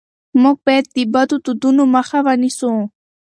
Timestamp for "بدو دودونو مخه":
1.13-2.17